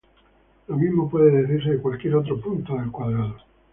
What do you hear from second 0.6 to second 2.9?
Lo mismo puede decirse de cualquier otro punto del